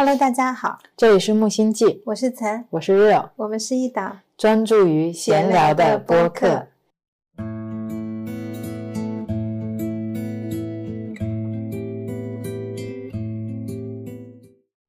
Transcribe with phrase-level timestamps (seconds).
[0.00, 6.68] Hello，大家好，这里是木星记，我是岑，我是 Real，我们是一档专注于闲聊的播客。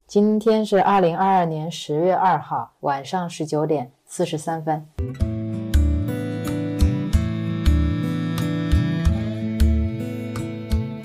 [0.05, 4.85] 今天是二零二二年十月二号晚上十九点四十三分。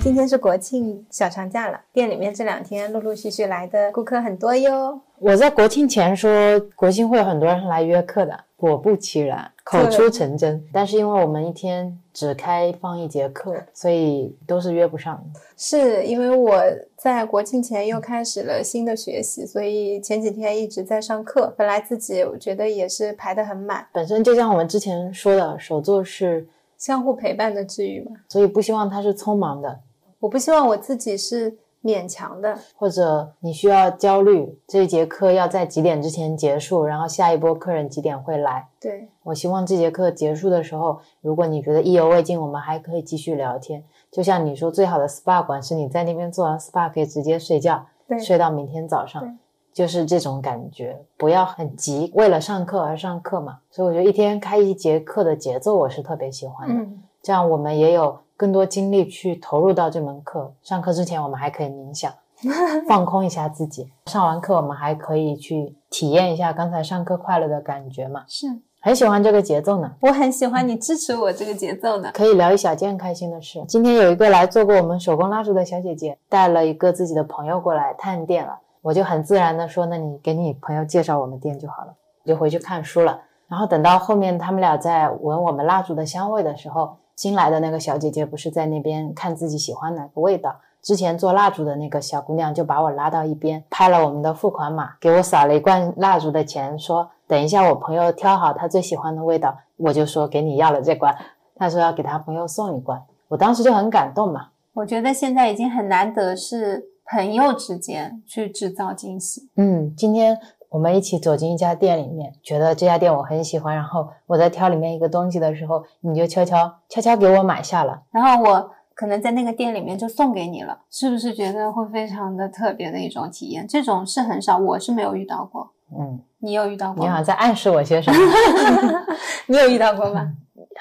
[0.05, 5.01] 今天是国庆小长假了，店里面这两天陆陆续续来的顾客很多哟。
[5.19, 10.63] 我在国庆前说国庆会有很多人来约课的，果不其然，口出成真。
[10.71, 15.25] 但是因为我们一天只开放一节课，所以都是约不上。
[15.57, 16.63] 是因为我
[16.99, 21.55] 在国庆前又开始了新的学习，所以前几天一直在上课。
[21.57, 29.81] 本来自己我觉得也是排得很满，本身就像我们之前说的，手作是相互陪伴的治愈嘛，所以不希望它是匆忙的。
[30.25, 38.67] 我不希望我自己是勉强的，或者你需要焦虑，这节课要在几点之前结束，然后下一波客人几点会来？
[38.81, 43.85] 对我希望这节课结束的时候，如果你觉得意犹未尽，我们还可以继续聊天。
[44.11, 47.85] 就像你说，最好的 SPA 馆是你在那边做完 SPA 可以直接睡觉，
[48.19, 49.39] 睡到明天早上，
[49.75, 53.59] 就是这种感觉，不要很急，为了上课而上课嘛。
[53.71, 56.75] 所以我觉得一天开一节课的节奏，我是特别喜欢的。
[56.75, 58.19] 嗯，这样我们也有。
[58.37, 60.53] 更多精力去投入到这门课。
[60.61, 62.13] 上课之前，我们还可以冥想，
[62.89, 63.93] 放空一下自己。
[64.07, 68.25] 上完课，我们还可以去体验一下刚才上课快乐的感觉嘛？
[68.27, 68.49] 是
[68.81, 69.89] 很喜欢这个节奏呢。
[70.01, 72.11] 我很喜欢你支持我这个节奏呢。
[72.13, 73.65] 可以聊一小件开心的事。
[73.69, 78.59] 今天有一个来做过我们手工蜡烛的小姐姐，带了一个自己的朋友过来探店了。
[78.83, 81.95] 我就很自然的说：“那你给你朋友介绍我们店就好了。”
[82.27, 83.21] 就回去看书了。
[83.47, 86.97] 然后等到后面他们俩在闻我们蜡烛的香味的时候。
[87.17, 90.57] 新来的那个小姐姐不是在那边看自己喜欢哪个味道？
[90.83, 101.17] 之前做蜡烛的那个小姑娘就把我拉到一边，拍了我们的付款码，给我扫了一罐蜡烛的钱，说等一下我朋友挑好他最喜欢的味道，我就说给你要了这罐。
[101.57, 104.49] 他说要给他朋友送一罐，我当时就很感动嘛。
[104.75, 109.49] 我觉得现在已经很难得是朋友之间去制造惊喜。
[109.57, 110.39] 嗯，今天。
[110.75, 113.77] 我们一起走进一家店里面，觉得这家店我很喜欢。
[113.77, 118.03] 然后我在挑里面一个东西的时候，你就悄悄悄悄给我买下了。
[118.11, 123.65] 然后我可能在那个店里面就送给你了，是不是觉得会非常的特别的一种体验？
[123.69, 125.71] 这种是很少，我是没有遇到过。
[125.97, 127.05] 嗯，你有遇到过？
[127.05, 128.19] 你好像在暗示我些什么？
[129.47, 130.33] 你有遇到过吗？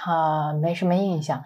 [0.04, 1.40] 啊，没什么印象。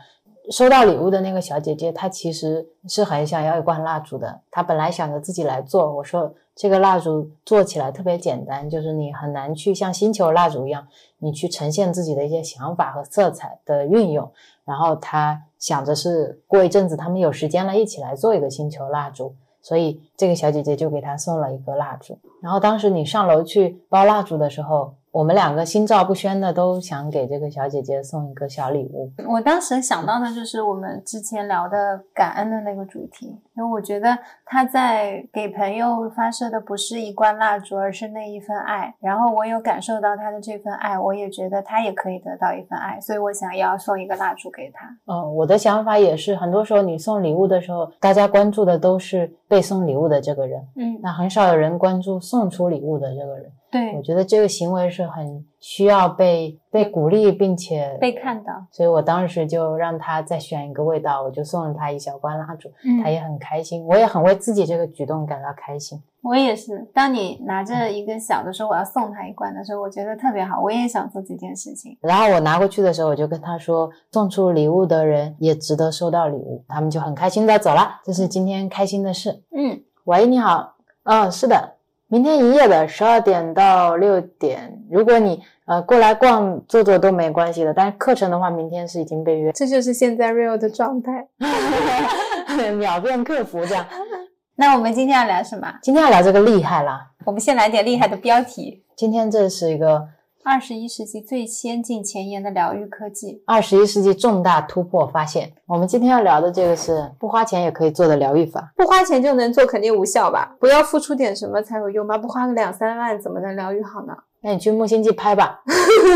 [0.49, 4.41] 收到礼物的那个小姐姐，她其实是很想要一罐蜡烛的。
[4.51, 6.33] 她本来想着自己来做，我说。
[6.59, 10.87] 这个蜡烛做起来特别简单，就是你很难去像星球蜡烛一样，
[11.19, 14.31] 你去呈现自己的一些想法和色彩的运用。
[14.65, 22.17] 然后他想着是过一阵子他们有时间了，一起来做一个星球蜡烛，所以这个小姐姐就给他送了一个蜡烛。
[22.41, 24.95] 然后当时你上楼去包蜡烛的时候。
[25.17, 29.11] 我们两个心照不宣的都想给这个小姐姐送一个小礼物。
[29.27, 38.93] 我当时想到的就是我们之前聊的感恩的那个主题，因为我觉得她在给朋友发射的不是一罐蜡烛，而是那一份爱。
[38.99, 44.85] 然后我有感受到她的这份爱，我也觉得她也可以得到一份爱，所以我想要送一个蜡烛给她。
[45.07, 53.51] 嗯，我的想法也是，很多时候你送礼物的时候，大家关注的都是被送礼物的这个人，嗯，那很少有人关注送出礼物的这个人。
[53.69, 58.53] 对，我觉得这个行为是很需要被被鼓励，并且被看到。
[58.71, 62.71] 所以我当时就让他再选一个味道，我就送了他一小罐蜡烛，
[63.03, 66.01] 他也很开心，我也很为自己这个举动感到开心。
[66.23, 71.97] 我也是，当你拿着一个小的时候，我要送他一罐的时候，我觉得特别好，我也想做这件事情。
[72.01, 79.41] 然后我拿过去的时候，我就跟他说，送出礼物的人也值得收到礼物，他们就很开心的走了，这是今天开心的事。
[79.51, 81.76] 嗯，喂，你好，嗯，是的。
[82.09, 89.51] 明天营业的十二点到六点，如果你呃过来逛坐坐都没关系的，但是课程的话，明天是已经被约。
[89.51, 91.27] 这就是现在 real 的状态，
[92.77, 93.85] 秒变客服这样。
[94.55, 95.67] 那我们今天要聊什么？
[95.81, 97.11] 今天要聊这个厉害啦。
[97.25, 98.83] 我们先来点厉害的标题。
[98.95, 100.07] 今天这是一个。
[100.49, 105.51] 二十一世纪最先进前沿的疗愈科技，二十一世纪重大突破发现。
[105.65, 110.55] 我们今天要聊的这个是不花钱也可以做的疗愈法，不花钱就能做，肯定无效吧？
[110.57, 112.17] 不要付出点什么才有用吗？
[112.17, 114.15] 不花个两三万怎么能疗愈好呢？
[114.41, 115.61] 那你去木星记拍吧，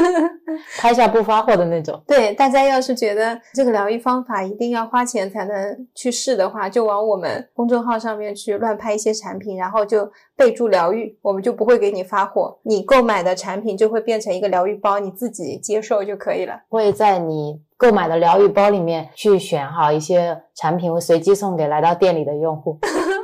[0.80, 2.02] 拍下不发货的那种。
[2.08, 12.60] 对，大家要是觉得这个疗愈方法一定要花钱才能去试的话，就往我们公众号上面去乱拍一些产品，然后就备注疗愈，我们就不会给你发货。
[12.64, 16.62] 你购买的产品就会变成一个疗愈包，你自己接受就可以了。
[16.70, 22.78] 会在你购买的疗愈包里面去选好一些产品，会随机送给来到店里的用户。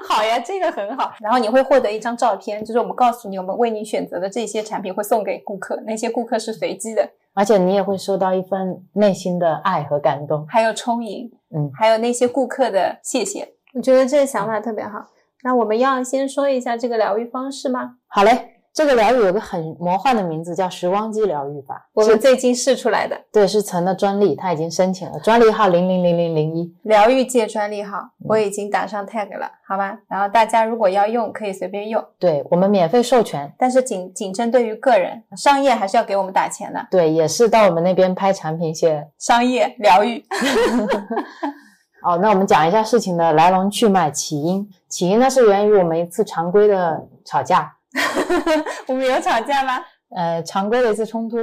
[0.10, 1.14] 好 好呀，这个很好。
[1.20, 10.44] 然后你会获得一张照片，就是我们告诉你，我们为你选择的这些产品会送给顾客，那些顾客是随机的，而且你也会收到一份内心的爱和感动。
[10.48, 13.54] 还有充盈，嗯，还有那些顾客的谢谢。
[13.76, 15.06] 我觉得这个想法特别好。
[15.44, 17.98] 那我们要先说一下这个疗愈方式吗？
[18.08, 18.57] 好嘞。
[18.78, 21.90] 这个疗愈有个很魔幻的名字，叫时光机疗愈法。
[21.94, 27.98] 我们最近试出来的，对，是陈的专利，他已经申请了专利号零零零零零一，疗愈界专利号，
[28.30, 29.98] 我已经打上 tag 了，好吧？
[30.08, 36.88] 然后大家如果要用，可以随便用，对我们免费授权，但是仅仅针对于个人，商业还是要给我们打钱的。
[36.92, 40.24] 对，也是到我们那边拍产品写商业疗愈。
[42.06, 44.70] 哦，那我们讲一下事情的来龙去脉、起因。
[44.88, 47.74] 起因呢是源于我们一次常规的吵架。
[48.88, 49.84] 我们有吵架吗？
[50.16, 51.38] 呃，常规的一次冲突。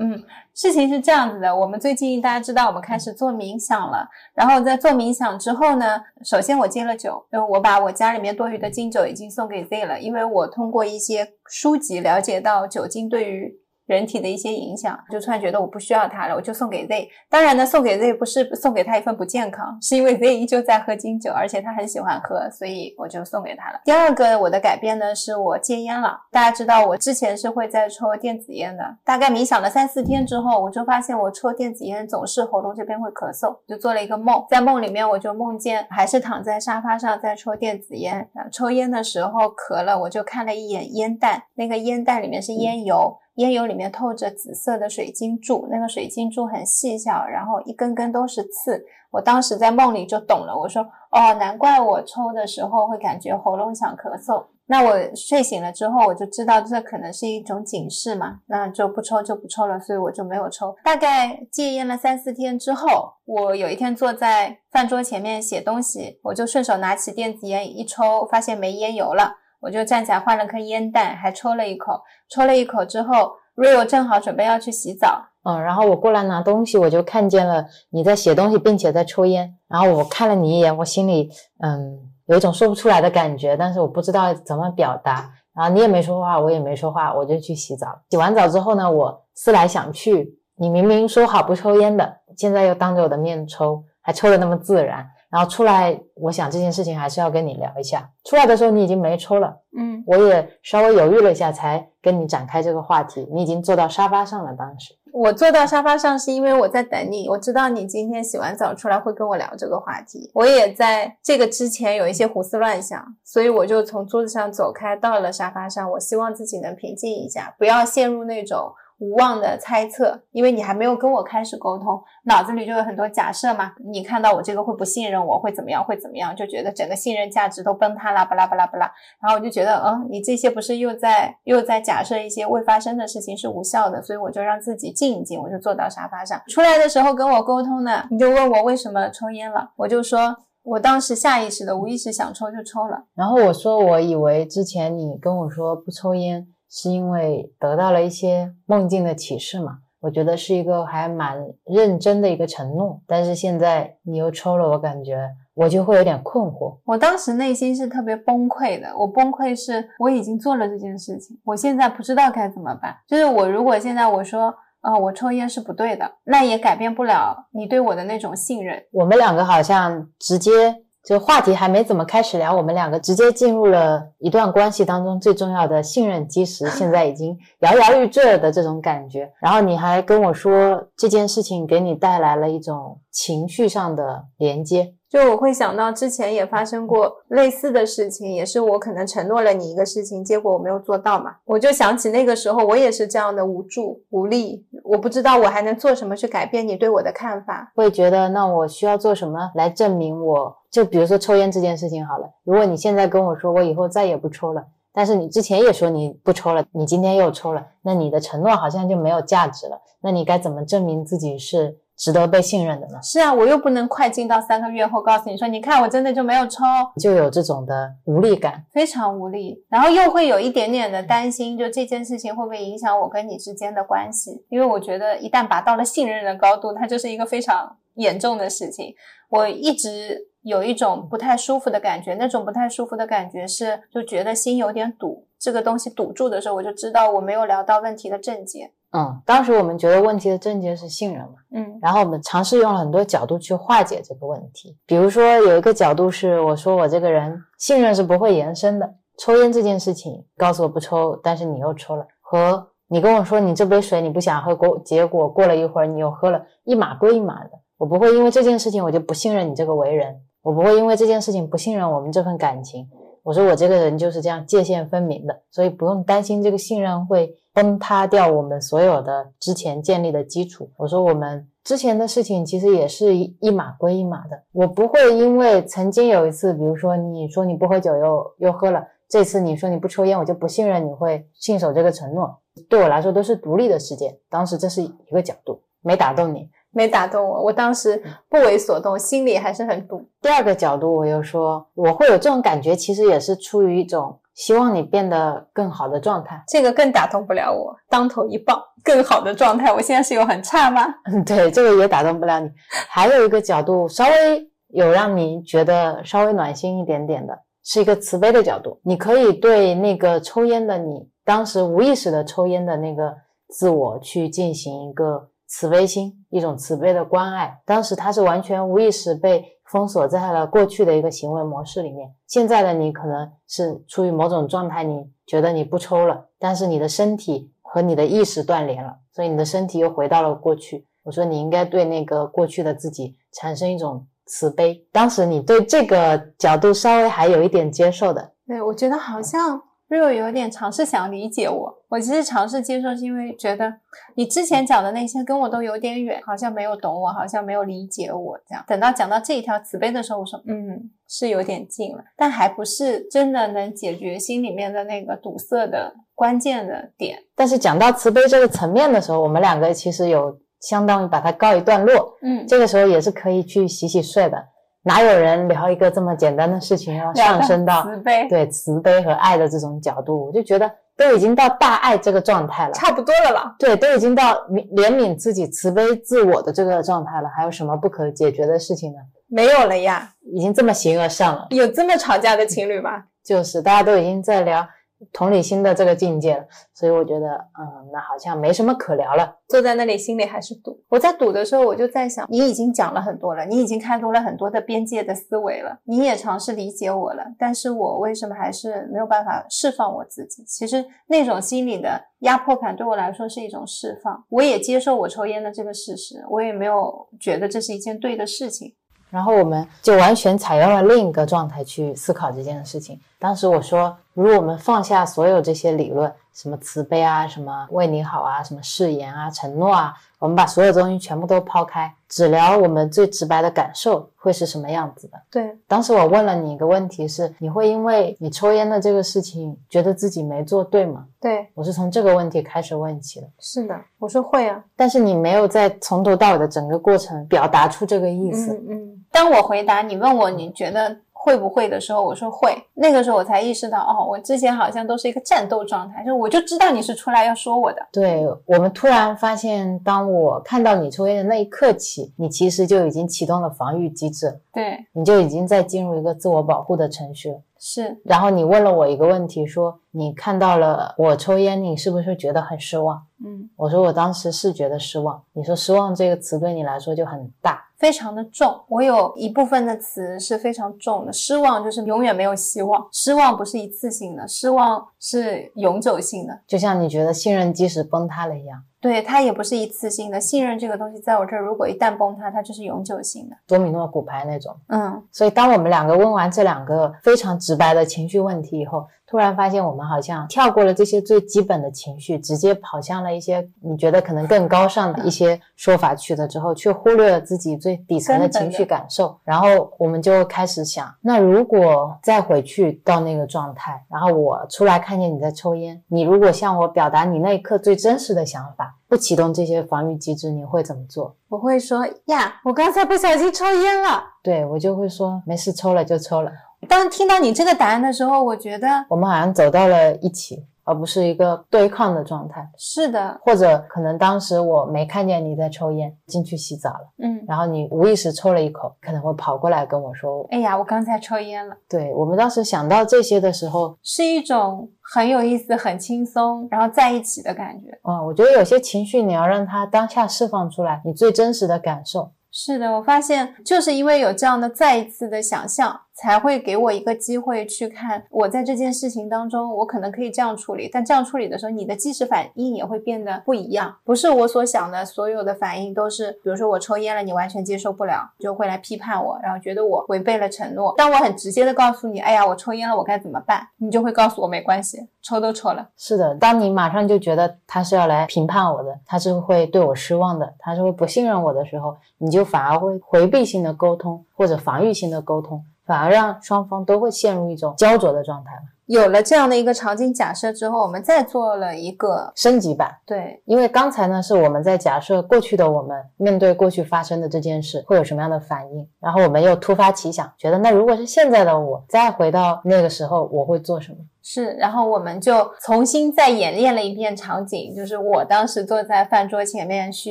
[0.00, 0.22] 嗯，
[0.54, 4.08] 事情是这样子的，我们最近大家知道，我们开始做冥想了。
[4.34, 13.60] 然后在做冥想之后呢，首先我戒了酒，因为我把我家里面多余的金酒已经送给 Z 了，因为我通过一些书籍了解到酒精对于。
[13.94, 17.08] 人体的一些影响，就突然觉得我不需要它了，我就送给 Z。
[17.28, 23.80] 当然呢，送给 Z 不是送给他一份不健康，是因为 Z 依旧在喝金酒，而且他很喜欢喝，所以我就送给他了。
[23.84, 26.20] 第二个我的改变呢，是我戒烟了。
[26.30, 43.18] 大家知道我之前是会在抽电子烟的，大概冥想了三四天之后，我就发现我抽电子烟总是喉咙这边会咳嗽，就做了一个梦，在梦里面我就梦见还是躺在沙发上在抽电子烟，抽烟的时候咳了，我就看了一眼烟弹，那个烟弹里面是烟油。
[43.40, 48.84] 烟油里面透着紫色的水晶柱，那个水晶柱很细小，然后一根根都是刺。
[49.10, 60.76] 我当时在梦里就懂了，我说：“哦，难怪我抽的时候会感觉喉咙想咳嗽。”那我睡醒了之后，我就知道这可能是一种警示嘛，那就不抽就不抽了，所以我就没有抽。
[60.84, 69.38] 大概戒烟了三四天之后，我有一天坐在饭桌前面写东西，我就顺手拿起电子烟一抽，发现没烟油了。
[69.60, 72.00] 我就站起来换了颗烟弹，还抽了一口。
[72.28, 79.54] 抽了一口之后，Rio 正好准备要去洗澡，嗯，然后我过来拿东西，我就看见了你在写东西，并且在抽烟。
[79.68, 81.30] 然后我看了你一眼，我心里
[81.62, 85.30] 嗯有一种说不出来的感觉，但是我不知道怎么表达。
[85.52, 87.86] 然后你也没说话，我也没说话，我就去洗澡。
[88.08, 95.06] 洗完澡之后呢，我思来想去，你明明说好不抽烟的，现在又当着我的面抽，还抽的那么自然。
[95.30, 98.10] 然后出来，我想这件事情还是要跟你聊一下。
[98.24, 103.28] 出来的时候你已经没抽了，嗯，我也稍微犹豫了一下，才跟你展开这个话题。
[103.32, 110.30] 你已经坐到沙发上了，当时我坐到沙发上是因为我在等你，我知道你今天洗完澡出来会跟我聊这个话题。
[110.34, 115.90] 我也在这个之前有一些胡思乱想，所以我就从桌子上走开，到了沙发上。
[115.92, 118.72] 我希望自己能平静一下，不要陷入那种。
[119.00, 123.72] 无望的猜测，因为你还没有跟我开始沟通，脑子里就有很多假设嘛。
[123.90, 125.82] 你看到我这个会不信任我，会怎么样？
[125.82, 126.36] 会怎么样？
[126.36, 128.92] 就觉得整个信任价值都崩塌啦，巴拉巴拉巴拉。
[129.22, 136.38] 然后我就觉得，嗯，你这些不是又在又在假设一些未发生的事情是无效的，所以我就让自己静一静，我就坐到沙发上。
[136.48, 143.04] 出来的时候跟我沟通呢，你就问我为什么抽烟了，我就说我当时下意识的无意识想抽就抽了。
[143.14, 146.46] 然后我说我以为之前你跟我说不抽烟。
[146.70, 149.78] 是因为得到了一些梦境的启示嘛？
[150.00, 152.98] 我觉得是一个还蛮认真的一个承诺。
[153.06, 156.78] 但是现在你又抽了，我感觉我就会有点困惑。
[156.84, 158.96] 我当时内心是特别崩溃的。
[158.96, 162.96] 我崩溃是我已经做了这件事情，我现在不知道该怎么办。
[163.06, 168.82] 就是我如果现在我说，呃，我抽烟是不对的，那也改变不了你对我的那种信任。
[168.92, 170.84] 我们两个好像直接。
[171.04, 179.32] 就话题还没怎么开始聊，我们两个直接进入了一段关系当中最重要的信任基石，现在已经摇摇欲坠了的这种感觉。
[179.40, 184.94] 然后你还跟我说这件事情给你带来了一种情绪上的连接。
[185.10, 191.34] 就我会想到之前也发生过类似的事情，也是我可能承诺了你一个事情，结果我没有做到嘛。
[191.44, 197.72] 我就想起那个时候，我也是这样的无助无力，我不知道我还能做什么去改变你对我的看法。
[197.74, 200.56] 会觉得那我需要做什么来证明我？
[200.70, 209.76] 就比如说抽烟这件事情好了，如果你现在跟我说我以后再也不抽了，但是你之前也说你不抽了，你今天又抽了，那你的承诺好像就没有价值了。
[210.02, 211.76] 那你该怎么证明自己是？
[212.00, 212.98] 值得被信任的呢？
[213.02, 216.64] 是啊，我又不能快进到三个月后告诉你说，你看我真的就没有抽，
[216.98, 224.42] 就有这种的无力感，非常无力，然后又会有一点点的担心，就这件事情会不会影响我跟你之间的关系？
[224.48, 228.94] 因为我觉得一旦拔到了信任的高度，它就是一个非常严重的事情。
[229.28, 238.72] 我一直有一种不太舒服的感觉，那种不太舒服的感觉是就觉得心有点堵，这个东西堵住的时候，我就知道我没有聊到问题的症结。
[238.92, 244.76] 嗯，当时我们觉得问题的症结是信任嘛，嗯然后我们尝试用了很多角度去化解这个问题。
[244.84, 248.94] 比如说有一个角度是，我说我这个人信任是不会延伸的。
[249.16, 257.50] 抽烟这件事情，告诉我不抽，但是你又抽了，和你跟我说你这杯水你不想喝，过结果过了一会儿你又喝了，一码归一码的。
[257.76, 262.88] 我不会因为这件事情我就不信任你这个为人，我不会因为这件事情不信任我们这份感情。
[263.22, 270.70] 我说我这个人就是这样界限分明的，所以不用担心这个信任会崩塌掉我们所有的之前建立的基础。
[270.76, 282.38] 我说我们之前的事情其实也是一码归一码的，我不会因为曾经有一次，比如说你说你不喝酒又又喝了，这次你说你不抽烟，我就不信任你会信守这个承诺。
[282.68, 286.48] 对我来说都是独立的事件，当时这是一个角度，没打动你。
[286.72, 290.04] 没打动我，我当时不为所动，心里还是很堵。
[290.20, 296.42] 第二个角度，我又说我会有这种感觉，其实也是出于一种希望你变得更好的状态。
[296.46, 300.82] 这个更打动不了我，当头一棒，更好的状态，我现在是有很差吗？
[301.06, 302.48] 嗯， 对，这个也打动不了你。
[302.88, 308.80] 还有一个角度，稍微有让你觉得稍微暖心一点点的，是一个慈悲的角度。
[308.84, 313.12] 你可以对那个抽烟的你，当时无意识的抽烟的那个
[313.48, 317.60] 自我去进行一个慈悲心，一种慈悲的关爱。
[317.66, 322.08] 当时他是完全无意识被封锁在了过去的一个行为模式里面。
[322.28, 330.86] 现在的你可能是出于某种状态，你觉得你不抽了，但是你的身体和你的意识断联了，所以你的身体又回到了过去。
[331.02, 334.86] 我说你应该对那个过去的自己产生一种慈悲。
[334.92, 341.78] 当时你对这个角度稍微还有一点接受的，对，我觉得好像 Rio 有点尝试想理解我。
[341.88, 343.74] 我其实尝试接受，是因为觉得
[344.14, 348.64] 你之前讲的那些跟我都有点远，好像没有懂我，好像没有理解我这样。
[348.68, 357.18] 等到讲到这一条慈悲的时候，我说嗯，是有点近了，但还不是真的能解决心里面的那个堵塞的关键的点。
[357.34, 362.16] 但是讲到慈悲这个层面的时候，我们两个其实有相当于把它告一段落。
[362.22, 364.38] 嗯，这个时候也是可以去洗洗睡的。
[364.82, 370.26] 哪有人聊一个这么简单的事情，要上升到慈悲，对慈悲和爱的这种角度？
[370.26, 373.54] 我就觉得都已经到大爱这个状态了，差不多了啦。
[373.58, 378.98] 对，都已经到怜怜悯自己、慈悲自我的这个状态了，还有什么不可解决的事情呢？
[379.28, 383.04] 没有了呀，已经这么形而上了，有这么吵架的情侣吗？
[383.22, 384.66] 就是大家都已经在聊
[385.12, 387.26] 同理心的这个境界了，所以我觉得，
[387.58, 389.36] 嗯，那好像没什么可聊了。
[389.48, 390.80] 坐在那里心里还是堵。
[390.88, 400.44] 我在堵的时候，我就在想，你已经讲了很多了，你已经开拓了很多的边界的思维了，你也尝试理解我了，但是我为什么还是没有办法释放我自己？
[400.44, 408.74] 其实那种心理的压迫感对我来说是一种释放，我也接受我抽烟的这个事实，我也没有觉得这是一件对的事情。
[409.10, 412.98] 然后我们就完全采用了另一个状态去思考这件事情。
[413.18, 425.20] 当时我说，如果我们放下所有这些理论，什么慈悲啊，什么为你好啊，什么誓言啊、承诺啊，我们把所有东西全部都抛开，只聊我们最直白的感受会是什么样子的。
[425.30, 431.04] 对，当时我问了你一个问题是：你会因为你抽烟的这个事情，觉得自己没做对吗？
[431.20, 433.26] 对，我是从这个问题开始问起的。
[433.38, 434.64] 是的，我说会啊。
[434.74, 438.54] 但是你没有在从头到尾的整个过程表达出这个意思。
[438.54, 439.04] 嗯嗯。
[439.12, 442.56] 当我回答你问我你觉得会不会的时候，我说会。
[442.72, 447.86] 那个时候我才意识到，哦，我之前好像都是一个战斗状态，就我就知道你是出来要说我的。
[447.92, 457.40] 对我们突然发现，当我看到你抽烟的那一刻起，你其实就已经启动了防御机制，对，你就已经在进入一个自我保护的程序了。
[457.58, 458.00] 是。
[458.04, 463.02] 然后你问了我一个问题，说你看到了我抽烟，你是不是觉得很失望？
[463.24, 465.22] 嗯，我说我当时是觉得失望。
[465.32, 467.66] 你说失望这个词对你来说就很大。
[467.76, 471.12] 非常的重，我有一部分的词是非常重的。
[471.12, 476.38] 失望就是永远没有希望，失望不是一次性的，失望是永久性的。
[476.46, 480.20] 就像你觉得信任即使崩塌了一样，对，它也不是一次性的。
[480.20, 483.36] 信任这个东西在我这儿，如果一旦崩塌，它就是永久性的。
[483.46, 484.54] 多米诺骨牌那种。
[484.68, 499.18] 嗯，所以当我们两个问完这两个非常直白的情绪问题以后，突然发现我们好像跳过了这些最基本的情绪，直接跑向了一些你觉得可能更高尚的一些说法去了之后，却忽略了自己最底层的情绪感受。
[499.24, 511.16] 然后我们就开始想，那如果再回去到那个状态，然后我出来看见你在抽烟，你如果向我表达你那一刻最真实的想法，不启动这些防御机制，你会怎么做？
[511.28, 514.04] 我会说呀，我刚才不小心抽烟了。
[514.22, 516.30] 对我就会说没事，抽了就抽了。
[516.68, 520.46] 当听到你这个答案的时候，我觉得我们好像走到了一起。
[520.62, 522.48] 而不是一个对抗的状态。
[522.56, 531.56] 是的，或者可能当时我没看见你在抽烟，进去洗澡了，嗯，然后你无意识抽了一口，可能会跑过来跟我说，哎呀，我刚才抽烟了。
[531.68, 537.66] 对我们当时想到这些的时候，是一种很有意思、很轻松，然后在一起的感觉。
[537.82, 542.12] 嗯，我觉得有些情绪你要让它当下释放出来，你最真实的感受。
[542.30, 545.80] 是的，我发现就是因为有这样的再一次的想象。
[546.00, 553.76] 才会给我一个机会去看我在这件事情当中，我可能可以这样处理，但这样处理的时候，你的即时反应也会变得不一样。
[553.84, 560.72] 不是我所想的，所有的反应都是，比如说我抽烟了，你完全接受不了，就会来批判我，然后觉得我违背了承诺。
[560.78, 563.46] 当我很直接的告诉你，哎呀，我抽烟了，我该怎么办？
[563.58, 565.68] 你就会告诉我没关系，抽都抽了。
[565.76, 575.42] 是的，当你马上就觉得他是要来评判我的，他是会对我失望的，他是会不信任我的时候，你就反而会回避性的沟通或者防御性的沟通。
[575.64, 578.32] 反而让双方都会陷入一种焦灼的状态
[578.66, 582.76] 有了这样的一个场景假设之后，我们再做了一个升级版。
[582.84, 593.78] 对，因为刚才呢是我们在假设过去的我们面对过去发生的这件事会有什么样的反应，然后我们又突发奇想，觉得那如果是现在的我再回到那个时候，我会做什么？
[594.02, 599.90] 是，然后我们就重新再演练了一遍场景，就是我当时坐在饭桌前面，需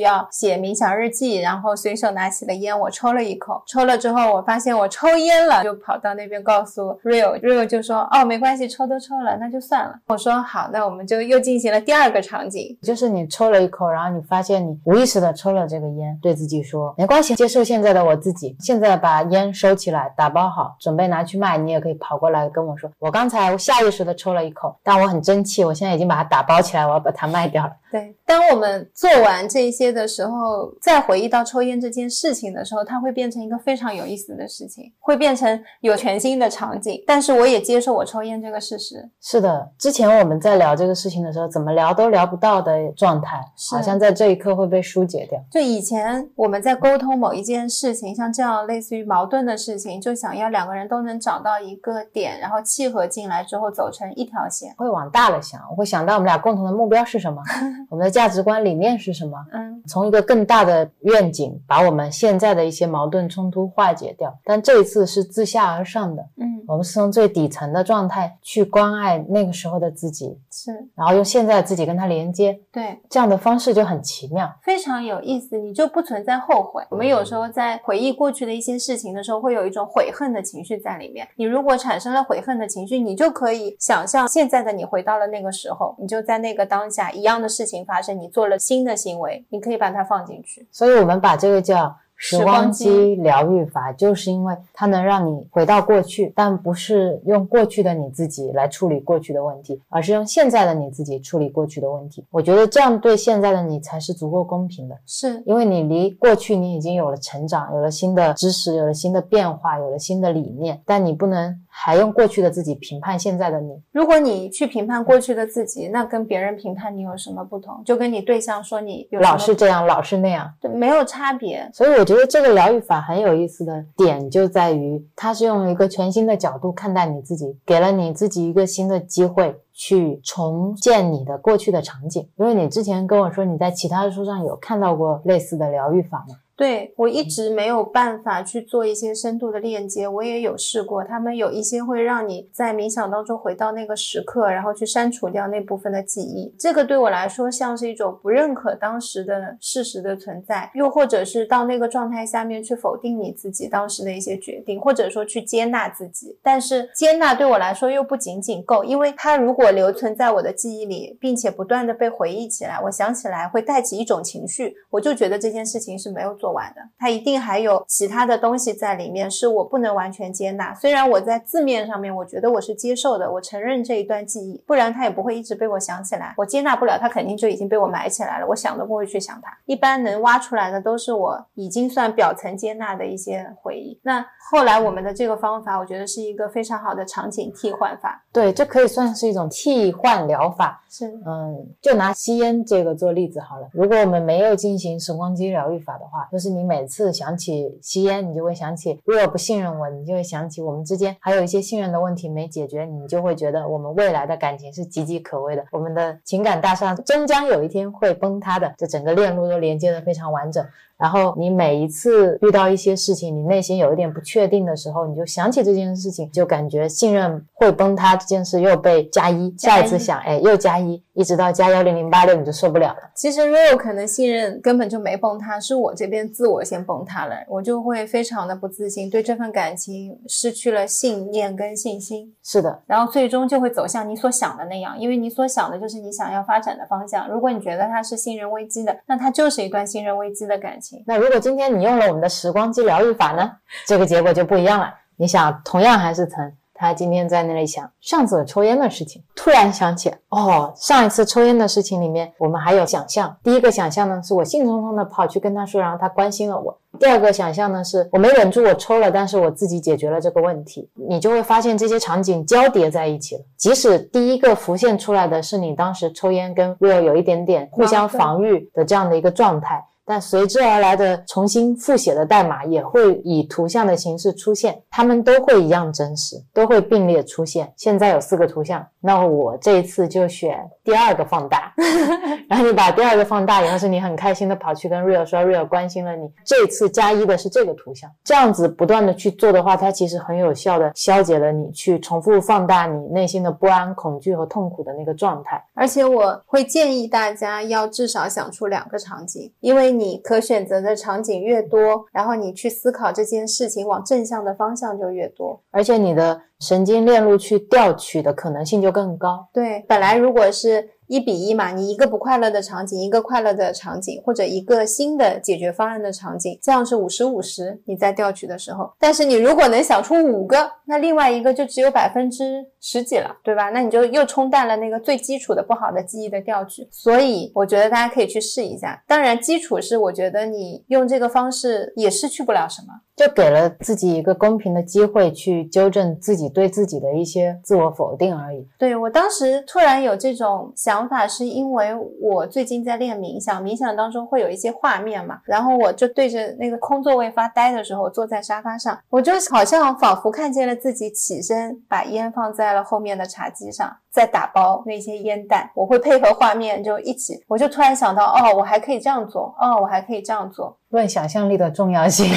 [0.00, 9.94] 要写冥想日记，然后随手拿起了烟，我抽了一口，抽了之后，我发现我抽烟了，就跑到那边告诉 Real，Real 就说，哦，没关系，抽都抽了，那就算了。
[10.08, 24.00] 我说好，那我们就又进行了第二个场景，就是你抽了一口，然后你发现你无意识的抽了这个烟，对自己说，没关系，接受现在的我自己，现在把烟收起来，打包好，准备拿去卖，你也可以跑过来跟我说，我刚才下意识。
[24.00, 27.72] 的抽了一口，但我很争气，我现在已经把它打包起来，我要把它卖掉了。
[27.90, 37.02] 对，当我们做完这些的时候，再回忆到抽烟这件事情的时候，它会变成一个非常有意思的事情，会变成有全新的场景。
[37.06, 39.08] 但是我也接受我抽烟这个事实。
[39.20, 45.42] 是的，之前我们在聊这个事情的时候，怎么聊都聊不到的状态，好像在这一刻会被疏解掉。
[45.50, 57.42] 就以前我们在沟通某一件事情，像这样类似于矛盾的事情，就想要两个人都能找到一个点，然后契合进来之后走成一条线，会往大了想，我会想到我们俩共同的目标是什么。
[57.88, 59.38] 我们的价值观理念是什么？
[59.52, 64.36] 嗯，从一个更大的愿景，把我们现在的一些矛盾冲突化解掉。
[64.44, 75.56] 但这一次是自下而上的，嗯，我们是从最底层的状态去关爱那个时候的自己，是，然后用现在的自己跟他连接，对，这样的方式就很奇妙，非常有意思。
[75.58, 76.82] 你就不存在后悔。
[76.90, 81.26] 我们有时候在回忆过去的一些事情的时候，会有一种悔恨的情绪在里面。
[81.36, 87.69] 你如果产生了悔恨的情绪，你就可以想象现在的你回到了那个时候，你就在那个当下一样的事情。
[87.70, 90.66] 情发生，你做了新的行为，你可以把它放进去。
[90.70, 102.26] 所以，我们把这个叫时光机疗愈法，就是因为它能让你回到过去，但不是用过去的你自己来处理过去的问题，而是用现在的你自己处理过去的问题。
[102.30, 111.58] 我觉得这样对现在的你才是足够公平的，是因为你离过去你已经有了成长，有了新的知识，有了新的变化，有了新的理念，但你不能。
[111.72, 113.80] 还用过去的自己评判现在的你？
[113.92, 117.82] 如果你去评判过去的自己，那跟别人评判你有什么不同？
[117.84, 121.70] 就跟你对象说你老是这样，老是那样，对，没有差别。
[121.72, 132.28] 所以我觉得这个疗愈法很有意思的点就在于，它是用一个全新的角度看待你自己，给了你自己一个新的机会去重建你的过去的场景。
[132.36, 136.36] 因为你之前跟我说你在其他的书上有看到过类似的疗愈法吗？
[136.60, 146.54] 对我一直没有办法去做一些深度的链接，我也有试过，他们有一些会让你在冥想当中回到那个时刻，然后去删除掉那部分的记忆。
[146.58, 156.36] 这个对我来说像是一种不认可当时的事实的存在，又或者是到那个状态下面去否定你自己当时的一些决定，或者说去接纳自己。
[156.42, 166.49] 但是接纳对我来说又不仅仅够，因为它如果留存在我的记忆里，并且不断的被回忆起来，我想起来会带起一种情绪，我就觉得这件事情是没有做。
[166.52, 170.74] 完的，它一定还有其他的东西在里面，是我不能完全接纳。
[170.74, 176.34] 虽然我在字面上面，我觉得我是接受的，我承认这一段记忆，不然它也不会一直被我想起来。
[176.36, 179.50] 我接纳不了，它肯定就已经被我埋起来了，我想都不会去想它。
[179.66, 183.98] 一般能挖出来的，都是我已经算表层接纳的一些回忆。
[184.02, 188.24] 那后来我们的这个方法，我觉得是一个非常好的场景替换法。
[188.32, 190.82] 对，这可以算是一种替换疗法。
[190.88, 193.68] 是，嗯，就拿吸烟这个做例子好了。
[193.72, 208.74] 如果我们没有进行时光机疗愈法的话，就是你每次想起吸烟，你就会想起如果不信任我，你就会想起我们之间还有一些信任的问题没解决，你就会觉得我们未来的感情是岌岌可危的，我们的情感大厦终将有一天会崩塌的。
[208.78, 210.64] 这整个链路都连接的非常完整。
[211.00, 222.96] 然后你每一次遇到一些事情，你内心有一点不确定的时候，你就想起这件事情，就感觉信任会崩塌，这件事又被加一，下一次想，哎，又加一，一直到加幺零零八六，你就受不了了。
[223.14, 232.34] 其实 real 可能信任根本就没崩塌，是我这边自我先崩塌了，我就会非常的不自信，对这份感情失去了信念跟信心。
[232.42, 237.26] 是的，然后最终就会走向你所想的那样，因为你所想的就是你想要发展的方向。
[237.30, 240.89] 如果你觉得它是信任危机的，那它就是一段信任危机的感情。
[241.06, 243.50] 那如果今天你用了我们的时光机疗愈法呢？
[243.86, 244.92] 这个结果就不一样了。
[245.16, 253.36] 你想，同样还是疼，他今天在那里想上次抽烟的事情，突然想起，哦，上一次抽烟的事情里面，我们还有想象。
[253.42, 256.74] 第一个想象呢，是我兴冲冲的跑去跟他说，然后他关心了我。
[256.98, 260.90] 第二个想象呢，是我没忍住，我抽了，但是我自己解决了这个问题。
[260.94, 263.42] 你就会发现这些场景交叠在一起了。
[263.56, 269.84] 即使第一个浮现出来的是你当时抽烟跟 Will 有一点点互相防御的这样的一个状态。
[270.10, 277.72] 但随之而来的重新复写的代码也会以图像的形式出现，它们都会一样真实，都会并列出现。
[277.76, 281.72] 现在有四个图像，那我这一次就选第二个放大，
[282.50, 286.28] 然后你把第二个放大以后，是你很开心的跑去跟 Real 说，Real 关心了你。
[286.44, 295.64] 这次加一的是这个图像，这样子不断的去做的话，它其实很有效的消解了你去重复放大你内心的不安、恐惧和痛苦的那个状态。
[295.74, 299.99] 而且我会建议大家要至少想出两个场景，因为。
[300.00, 309.46] 你可选择的场景越多，然后你去思考这件事情往正向的方向就越多，而且你的神经链路去调取的可能性就更高。
[309.52, 310.88] 对，本来如果是。
[311.10, 317.80] 一比一嘛，你一个不快乐的场景，一个快乐的场景，或者一个新的解决方案的场景，这样是五十五十。
[317.84, 323.70] 你在调取的时候，但是你如果能想出五个，那另外一个就只有百分之十几了，对吧？
[323.70, 326.86] 那你就又冲淡了那个最基础的不好的记忆的调取。
[326.92, 329.02] 所以我觉得大家可以去试一下。
[329.08, 332.94] 当然，基础是我觉得你用这个方式也失去不了什么。
[333.20, 338.66] 就给了自己一个公平的机会去纠正自己对自己的一些自我否定而已。
[338.78, 355.70] 对我当时突然有这种想法，是因为我最近在练冥想，冥想当中会有一些画面嘛，然后我就对着那个空座位发呆的时候，坐在沙发上，我就好像仿佛看见了自己起身，把烟放在了后面的茶几上，在打包那些烟弹。
[355.74, 360.78] 我会配合画面就一起，我就突然想到，哦，我还可以这样做，哦，我还可以这样做。
[360.90, 362.30] 论想象力的重要性，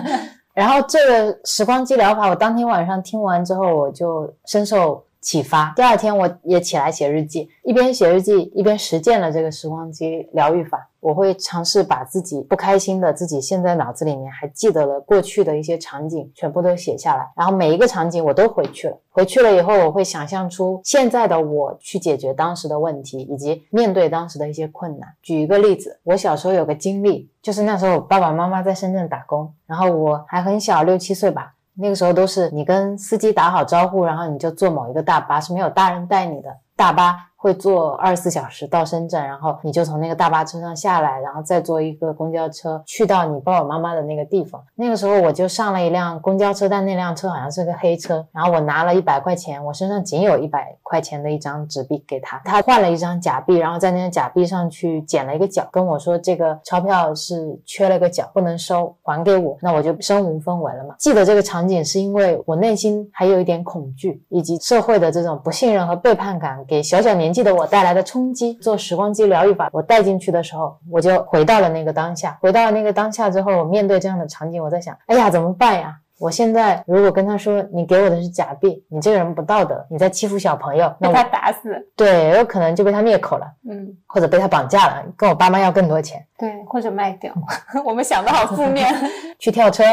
[0.54, 5.72] 然后这个时光机疗法，我当天晚上听完之后，我就深受启发。
[5.74, 10.88] 第二天我也起来写日记，一边写日记一边实践了这个时光机疗愈法。
[11.00, 17.30] 我会尝试把自己不开心的、自己现在脑子里面还记得了过去的一些场景，全部都写下来。
[17.36, 18.98] 然后每一个场景我都回去了。
[19.10, 25.06] 回去了以后，我会想象出现在的我去解决当时的问题，以及面对当时的一些困难。
[25.22, 31.53] 举一个例子，我小时候有个经历，就是那时候爸爸妈妈在深圳打工，然后我还很小，六七岁吧。
[31.76, 37.16] 那个时候都是你跟司机打好招呼，然后你就坐某一个大巴，是没有大人带你的大巴。
[37.44, 44.64] 会坐二十四小时到深圳，然后你就从那个大巴车上下来，然后再坐一个公交车去到你爸爸妈妈的那个地方。
[44.76, 48.26] 那个时候我就上了一辆公交车，但那辆车好像是个黑车。
[48.32, 59.58] 然后我拿了一百块钱，我身上仅有一百块钱的一张纸币给他，他换了一张假币，然后在那张假币上去剪了一个角，跟我说这个钞票是缺了个角，不能收，还给我。
[59.60, 60.94] 那我就身无分文了嘛。
[60.98, 67.33] 记得这个场景是因为我内心还有一点恐惧，以及社会的这种不信任和背叛感给小小年。
[67.34, 72.38] 记得我带来的冲击，做时光机疗愈法，我带进去的时候，我就回到了那个当下。
[72.40, 75.96] 回到了那个当下之后，我面对这样的场景，我在想，哎呀，怎么办呀？
[76.20, 87.34] 我现在如果跟他说，你给我的是假币，你这个人不道德，你在欺负小朋友，被他打死，对，有可能就被他灭口了，嗯，或者被他绑架了，跟我爸妈要更多钱，对，或者卖掉。
[87.84, 88.94] 我们想的好负面，
[89.40, 89.84] 去跳车。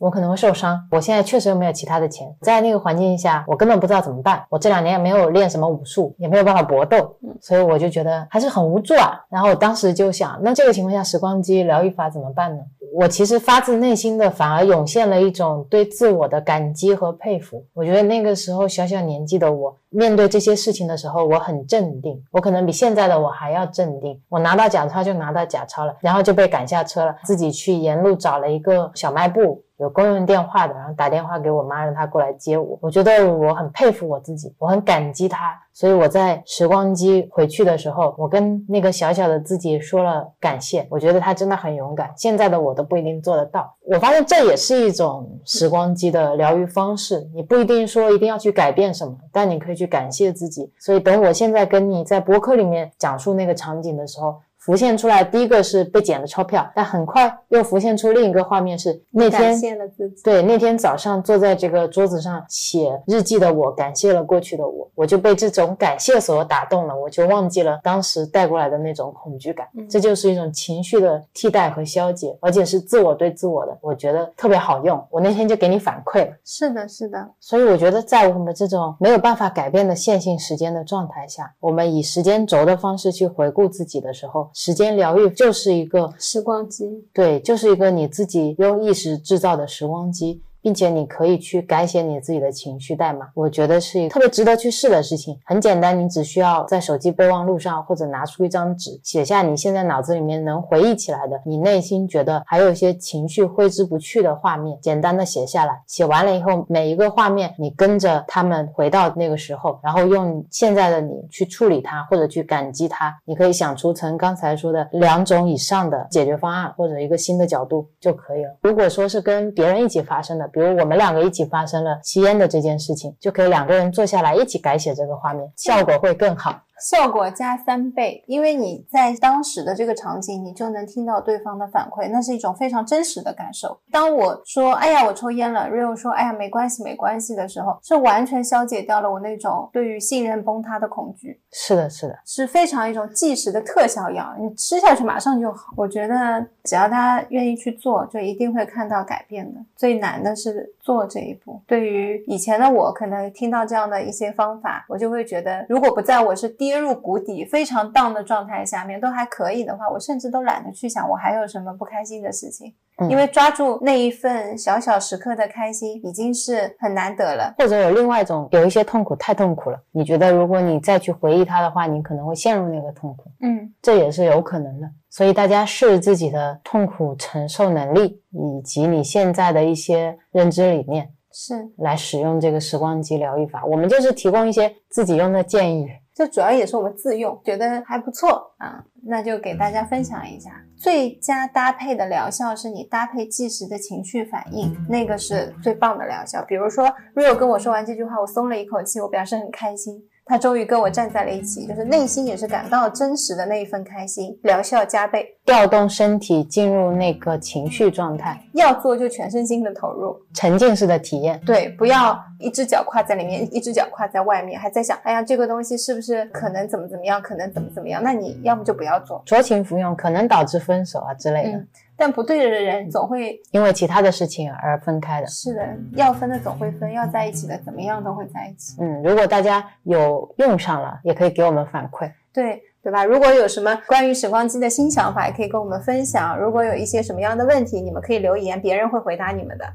[0.00, 4.42] 我可能会受伤，我现在确实又没有其他的钱，在那个环境下，我根本不知道怎么办。
[4.48, 9.20] 我这两年也没有练什么武术，也没有办法搏斗，所以我就觉得还是很无助啊。
[9.28, 12.62] 然后我当时就想，那这个情况下，时光机疗愈法怎么办呢？
[12.94, 17.62] 我其实发自内心的反而涌现了一种对自我的感激和佩服。
[17.74, 24.18] 我觉得那个时候小小年纪的我，面对这些事情的时候，我很镇定，我可能比现在的我还要镇定。
[24.30, 29.62] 我拿到假钞就拿到假钞了，然后就被赶下车了，自己去沿路找了一个小卖部。
[29.80, 32.78] 有公用电话的，然后打电话给我妈，让她过来接我。
[32.82, 35.58] 我觉得我很佩服我自己，我很感激她。
[35.72, 40.86] 所以我在时光机回去的时候，我跟那个小小的自己说了感谢。
[40.90, 43.74] 我觉得她真的很勇敢，现在的我都不一定做得到。
[43.86, 47.26] 我发现这也是一种时光机的疗愈方式。
[47.34, 50.70] 你不一定说一定要去改变什么，但你可以去感谢自己。
[50.78, 54.36] 所以等我现在跟你在博客里面讲述那个场景的时候。
[54.60, 60.22] 浮现出来，第一个是被捡的钞票，但很快又浮现出另一个画面是那天感谢了自己。
[60.22, 75.02] 对那天早上坐在这个桌子上写日记的我，感谢了过去的我，我就被这种感谢所打动了，我就忘记了当时带过来的那种恐惧感，嗯这就是一种情绪的替代和消解，而且是自我对自我的，我觉得特别好用。
[75.10, 76.36] 我那天就给你反馈了。
[76.44, 87.04] 是的，是的，所以我觉得，在我们这种没有办法改变的线性时间的状态下，我们以时间轴的方式去回顾自己的时候，时间疗愈就是一个时光机。
[87.12, 90.42] 对，就是一个你自己用意识制造的时光机。
[90.62, 95.38] 并且你可以去改写你自己的情绪代码，我觉得是一个特别值得去试的事情。
[95.44, 105.80] 很简单，你只需要在手机备忘录上或者拿出一张纸，写下你现在脑子里面能回忆起来的，你内心觉得还有一些情绪挥之不去的画面，简单的写下来。
[105.86, 113.16] 写完了以后，每一个画面你跟着他们回到那个时候，然后用现在的你去处理它，或者去感激它。
[113.24, 118.56] 你可以想出成刚才说的两种以上的解决方案，或者一个新的角度就可以了。
[118.62, 126.62] 如果说是跟别人一起发生的，比如我们两个一起发生了吸烟的这件事情，就可以两个人坐下来一起改写这个画面，效果会更好。
[126.80, 133.78] 效果加三倍，因为你在当时的这个场景，你就能听到对方的反馈，那是一种非常真实的感受。
[133.90, 145.72] 当我说“哎呀，我抽烟了 ”，Rio 说“哎呀，没关系，没关系”的时候，是完全消解掉了我那种对于信任崩塌的恐惧，是的，是的，是非常一种即时的特效药，你吃下去马上就好。
[145.76, 149.60] 我觉得只要他愿意去做，就一定会看到改变的。
[149.76, 151.60] 最难的是做这一步。
[151.66, 167.52] 对于以前的我，可能听到这样的一些方法，我就会觉得，如果不在我是跌入谷底、非常 down 的状态下面都还可以的话，我甚至都懒得去想我还有什么不开心的事情，嗯因为抓住那一份小小时刻的开心已经是很难得了。
[167.58, 174.88] 或者有另外一种，有一些痛苦太痛苦了，你觉得如果你再去回忆它的话，你可能会陷入那个痛苦，嗯，这也是有可能的。
[175.08, 183.64] 所以大家试自己的痛苦承受能力，以及你现在的一些认知理念，是，来使用这个时光机疗愈法。
[183.64, 185.88] 我们就是提供一些自己用的建议。
[186.20, 190.50] 这主要也是我们自用，觉得还不错啊，那就给大家分享一下。
[190.76, 196.44] 最佳搭配的疗效是你搭配即时的情绪反应，那个是最棒的疗效。
[196.44, 199.94] 比如说，Rio 跟我说完这句话，我松了一口气，我表示很开心。
[200.24, 205.26] 他终于跟我站在了一起，就是内心也是感到真实的那一份开心，疗效加倍。
[205.44, 211.40] 调动身体进入那个情绪状态，要做就全身心的投入，沉浸式的体验。
[211.44, 218.00] 对，不要一只脚跨在里面，一只脚跨在外面，还在想，哎呀，这个东西是不是可能怎么怎么样，可能怎么怎么样？
[218.00, 219.20] 那你要么就不要做。
[219.26, 221.68] 酌情服用可能导致分手啊之类的，嗯
[222.00, 225.26] 但不对的人总会因为其他的事情而分开的。
[225.26, 228.78] 是的，要分的总会分，要在一起的怎么样都会在一起。
[228.80, 232.10] 嗯，如果大家有用上了，也可以给我们反馈。
[232.32, 233.04] 对对吧？
[233.04, 236.38] 如果有什么关于时光机的新想法，也可以跟我们分享。
[236.38, 239.66] 如果有一些什么样的问题，你们可以留言，别人会回答你们的。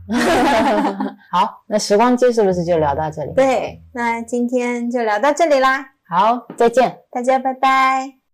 [1.32, 3.34] 好，那时光机是不是就聊到这里？
[3.34, 6.98] 对，那今天就聊到这里啦，好，再见。
[7.12, 8.25] 大家拜拜。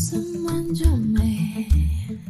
[0.00, 2.29] someone to me.